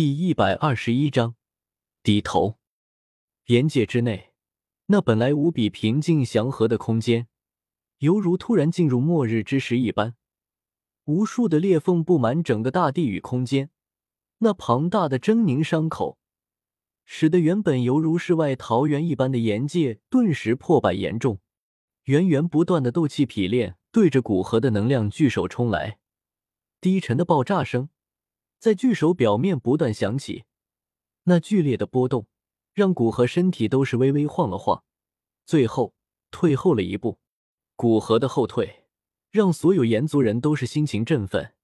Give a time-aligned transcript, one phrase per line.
[0.00, 1.34] 第一百二十一章
[2.02, 2.58] 低头。
[3.48, 4.32] 岩界之内，
[4.86, 7.28] 那本来无比平静祥和的空间，
[7.98, 10.14] 犹如突然进入末日之时一般。
[11.04, 13.68] 无数的裂缝布满整个大地与空间，
[14.38, 16.18] 那庞大的狰狞伤口，
[17.04, 21.40] 使得原本犹如世外桃源一般的岩界顿时破败严重。
[22.04, 25.98] 源源不断的斗气劈裂对着古河的能量巨手冲来，
[26.80, 27.90] 低沉的爆炸声。
[28.60, 30.44] 在巨手表面不断响起，
[31.24, 32.26] 那剧烈的波动
[32.74, 34.84] 让古河身体都是微微晃了晃，
[35.46, 35.94] 最后
[36.30, 37.18] 退后了一步。
[37.74, 38.84] 古河的后退
[39.30, 41.54] 让所有炎族人都是心情振奋，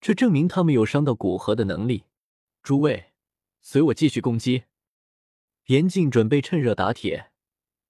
[0.00, 2.06] 这证明他们有伤到古河的能力。
[2.64, 3.12] 诸位，
[3.60, 4.64] 随我继续攻击。
[5.66, 7.30] 严禁准备趁热打铁，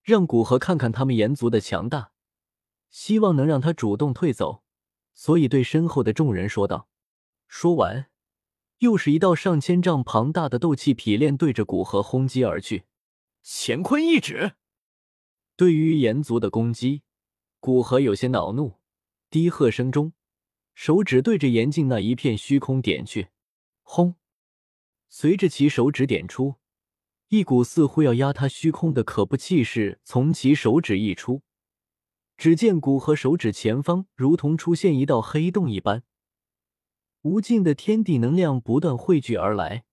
[0.02, 2.12] 让古河看看他们炎族的强大，
[2.90, 4.62] 希望能让他主动退走，
[5.14, 6.90] 所以对身后的众人说道。
[7.48, 8.09] 说完。
[8.80, 12.84] 又是一道上千丈庞大的斗气劈链对着古河轰击而去，
[13.42, 14.52] 乾坤一指。
[15.54, 17.02] 对于炎族的攻击，
[17.58, 18.78] 古河有些恼怒，
[19.28, 20.14] 低喝声中，
[20.74, 23.28] 手指对着严禁那一片虚空点去，
[23.82, 24.14] 轰！
[25.10, 26.54] 随着其手指点出，
[27.28, 31.42] 一股似乎要压塌虚空的可怖气势从其手指溢出，
[32.38, 36.02] 只见古河手指前方如同出现一道黑洞一般。
[37.22, 39.84] 无尽的天地能量不断汇聚而来，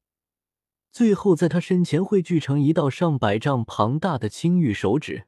[0.93, 5.27] 最后在他身前汇聚成一道上百丈庞大的青玉手指。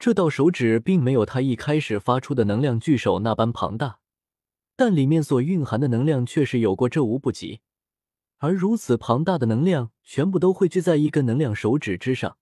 [0.00, 4.00] 这道手指并没有他一开始发出的能量巨手那般庞大，
[4.74, 7.60] 但里面所蕴含的能量却是有过这无不及。
[8.38, 12.36] 而如此庞大的能量全部都汇聚在一根能量手指之上，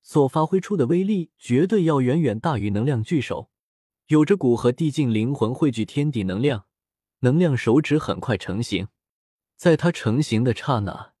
[0.00, 3.50] 所发挥出的威力绝对要远远大于能量巨手。
[4.06, 6.64] 有着骨和地境灵魂汇聚天地能量。
[7.24, 8.88] 能量手指很快成型，
[9.56, 11.12] 在它成型的刹那，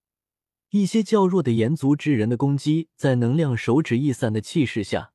[0.70, 5.12] 一些较弱的炎族之人的攻击，在能量手指溢散的气势下，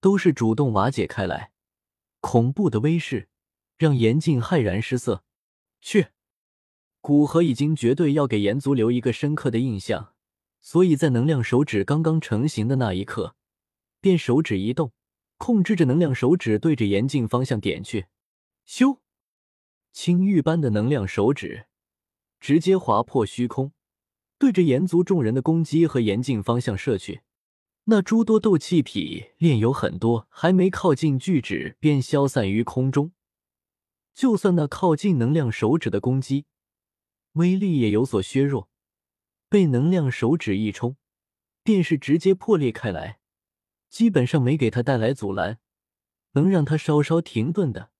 [0.00, 1.52] 都是主动瓦解开来。
[2.20, 3.28] 恐怖的威势
[3.76, 5.24] 让严禁骇然失色。
[5.82, 6.06] 去，
[7.02, 10.14] 古河已经绝对要给炎族留一个深刻的印象，
[10.62, 13.36] 所以在能量手指刚刚成型的那一刻，
[14.00, 14.90] 便手指一动，
[15.36, 18.06] 控制着能量手指对着严禁方向点去。
[18.66, 19.00] 咻！
[20.00, 21.66] 青玉般的能量手指
[22.38, 23.72] 直接划破虚空，
[24.38, 27.22] 对着炎族众人的攻击和严禁方向射去。
[27.86, 33.10] 那诸多斗气体炼有很多还没靠近巨指便消散于空中，
[34.14, 36.46] 就算那靠近能量手指的攻击，
[37.32, 38.70] 威力也有所削弱。
[39.48, 40.96] 被能量手指一冲，
[41.64, 43.18] 便是直接破裂开来，
[43.90, 45.58] 基本上没给他带来阻拦，
[46.34, 47.90] 能让他稍稍停顿的。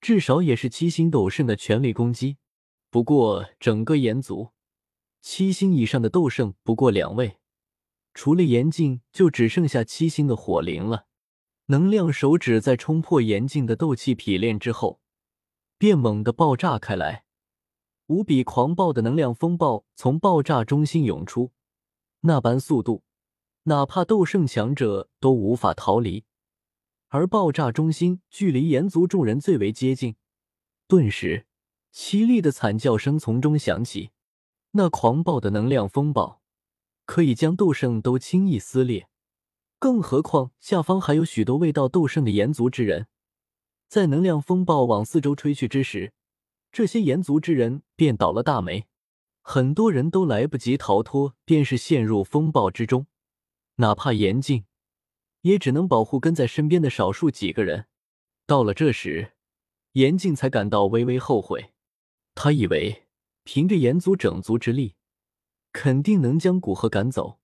[0.00, 2.38] 至少也是七星斗圣的全力攻击，
[2.90, 4.50] 不过整个炎族
[5.20, 7.38] 七星以上的斗圣不过两位，
[8.14, 11.06] 除了严禁，就只剩下七星的火灵了。
[11.66, 15.00] 能量手指在冲破严禁的斗气匹炼之后，
[15.76, 17.24] 便猛地爆炸开来，
[18.06, 21.52] 无比狂暴的能量风暴从爆炸中心涌出，
[22.22, 23.04] 那般速度，
[23.64, 26.24] 哪怕斗圣强者都无法逃离。
[27.10, 30.14] 而爆炸中心距离炎族众人最为接近，
[30.86, 31.44] 顿时
[31.92, 34.10] 凄厉的惨叫声从中响起。
[34.72, 36.40] 那狂暴的能量风暴
[37.04, 39.08] 可以将斗圣都轻易撕裂，
[39.80, 43.08] 更何况下方还有许多未到斗圣的炎族之人。
[43.88, 46.12] 在能量风暴往四周吹去之时，
[46.70, 48.86] 这些炎族之人便倒了大霉，
[49.42, 53.08] 很多人都来不及逃脱，便是陷入风暴之中。
[53.76, 54.64] 哪怕严禁。
[55.42, 57.86] 也只能保护跟在身边的少数几个人。
[58.46, 59.32] 到了这时，
[59.92, 61.72] 严禁才感到微微后悔。
[62.34, 63.06] 他以为
[63.44, 64.94] 凭着严族整族之力，
[65.72, 67.38] 肯定能将古河赶走，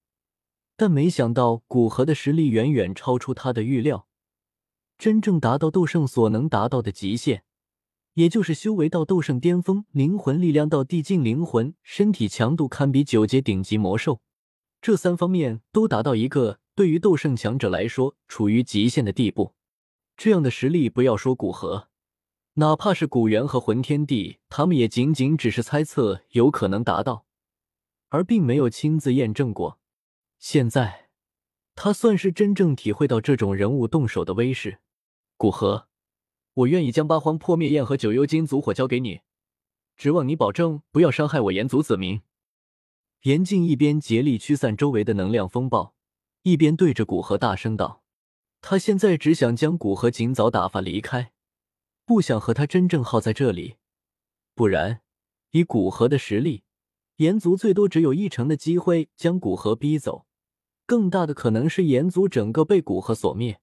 [0.77, 4.09] 但没想到古河的实力远远超出他的预料。
[4.99, 7.45] 真正达到斗圣所能达到的极限，
[8.15, 14.21] 也就是修为到斗圣巅峰，灵魂力量到地境灵魂，身体强度堪比九阶顶级魔兽，
[14.81, 16.61] 这三方面都达到一个。
[16.77, 19.55] 对于斗圣强者来说，处于极限的地步，
[20.15, 21.89] 这样的实力，不要说古河，
[22.55, 27.25] 哪怕是古元和魂天帝，他们也仅仅只是猜测有可能达到，
[28.11, 29.81] 而并没有亲自验证过。
[30.39, 31.09] 现在，
[31.75, 34.81] 他算是真正体会到这种人物动手的威势。
[35.39, 35.89] 古河，
[36.53, 39.23] 我愿意将八荒破灭焰和九幽金族火交给你，
[39.97, 42.21] 指望你保证不要伤害我炎族子民。
[43.23, 45.96] 严禁一边竭力驱散周围的能量风暴。
[46.47, 48.05] 一边对着古河大声道
[48.63, 51.33] ：“他现在只想将古河尽早打发离开，
[52.05, 53.79] 不想和他真正耗在这里。
[54.55, 55.01] 不然，
[55.51, 56.63] 以古河的实力，
[57.17, 60.25] 炎族最多只有一成的机会将古河逼走，
[60.87, 63.59] 更大的可能是炎族整个被古河所灭，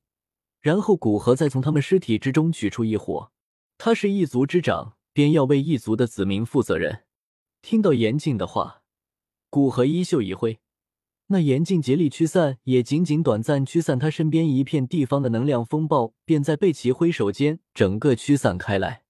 [0.59, 3.31] 然后古河再从他们尸体之中取出一伙。
[3.77, 7.05] 他是一族之长，便要为一族的子民负责任。
[7.61, 8.83] 听到严禁的话，
[9.49, 10.59] 古河衣袖一挥，
[11.33, 19.01] 那严禁竭力驱散，也仅仅短暂驱散他身边一片地方的能量风暴，便在被其挥手间整个驱散开来。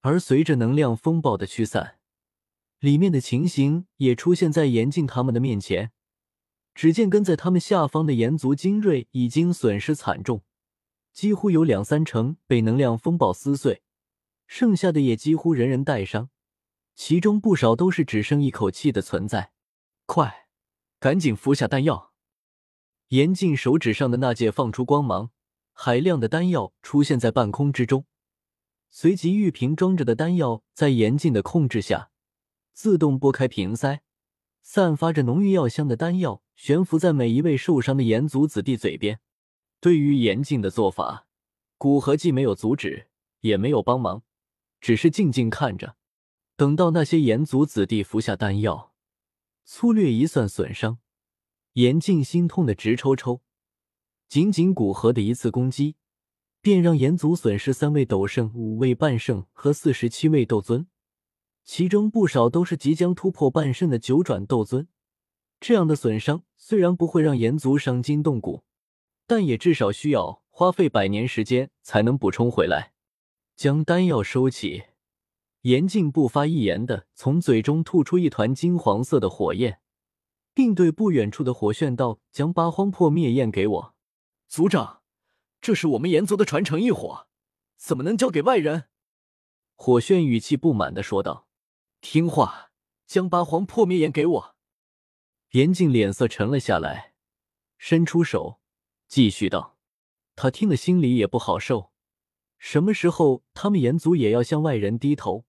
[0.00, 1.98] 而随着能量风暴的驱散，
[2.80, 5.92] 里面的情形也出现在严禁他们的面前。
[6.74, 10.42] 只见跟在他们下方的炎族精锐已经损失惨重，
[11.12, 13.82] 几乎有两三成被能量风暴撕碎，
[14.48, 16.30] 剩下的也几乎人人带伤，
[16.96, 19.52] 其中不少都是只剩一口气的存在。
[20.06, 20.48] 快，
[21.00, 22.12] 赶紧服下丹药！
[23.08, 25.30] 严禁手指上的那戒放出光芒，
[25.72, 28.04] 海量的丹药出现在半空之中。
[28.90, 32.10] 随即，玉瓶装着的丹药在严禁的控制下，
[32.74, 34.02] 自动拨开瓶塞，
[34.60, 39.20] 散发着浓郁药香的丹药悬浮在每一位受伤的炎族子弟嘴边。
[39.80, 41.26] 对于严禁的做法，
[41.78, 43.08] 古河既没有阻止，
[43.40, 44.22] 也没有帮忙，
[44.82, 45.96] 只是静静看着。
[46.56, 48.89] 等到那些炎族子弟服下丹药，
[49.64, 50.98] 粗略一算损伤，
[51.74, 53.42] 严禁心痛的直抽抽。
[54.28, 55.96] 仅仅古河的一次攻击。
[56.62, 60.86] 便让炎族损失三位斗圣、五位半圣和四十七位斗尊，
[61.64, 64.86] 其中不少都是即将突破半圣的九转斗尊。
[65.58, 68.62] 这样的损伤虽然不会让炎族伤筋动骨，
[69.26, 72.92] 但也至少需要花费百年时间才能补充回来。
[73.56, 74.82] 将丹药收起，
[75.62, 79.80] 严禁不发一言的从嘴中吐出一团金黄色的火焰，
[80.54, 83.94] 并对不远处的火炫道：“将八荒破灭焰给我，
[84.48, 85.02] 族长。”
[85.60, 87.26] 这是我们炎族的传承异火，
[87.76, 88.84] 怎么能交给外人？
[89.74, 91.46] 火炫语气不满的说道
[92.00, 92.70] ：“听话，
[93.06, 94.56] 将八荒破灭焰给我。”
[95.52, 97.12] 严静脸色沉了下来，
[97.76, 98.60] 伸出手
[99.06, 99.76] 继续道
[100.34, 101.92] ：“他听了心里也不好受。
[102.56, 105.44] 什么时候他们炎族也要向外人低头？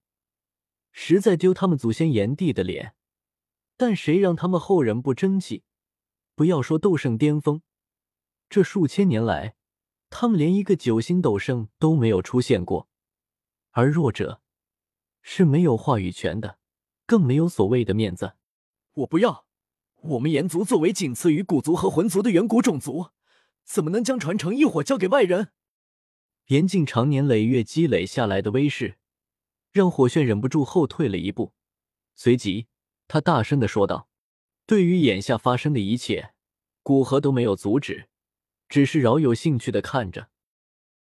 [0.92, 2.96] 实在丢他们祖先炎帝的脸。
[3.78, 5.64] 但谁让他们后人不争气？
[6.36, 7.62] 不要说斗圣巅峰，
[8.50, 9.56] 这数千年来……”
[10.14, 12.90] 他们连一个九星斗圣都没有出现过，
[13.70, 14.42] 而弱者
[15.22, 16.60] 是没有话语权的，
[17.06, 18.34] 更没有所谓的面子。
[18.96, 19.46] 我不要！
[20.02, 23.12] 我们炎族作为仅次于古族和魂族的远古种族，
[23.64, 25.54] 怎么能将传承异火交给外人？
[26.48, 28.98] 严禁长年累月积累下来的威势，
[29.72, 31.54] 让火炫忍不住后退了一步。
[32.16, 32.68] 随即，
[33.08, 34.08] 他大声的说道
[34.66, 36.34] ：“对于眼下发生的一切，
[36.82, 38.08] 古河都没有阻止。”
[38.68, 40.31] 只是饶有兴趣的看着。